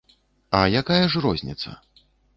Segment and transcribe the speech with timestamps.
[0.59, 1.77] А якая ж розніца?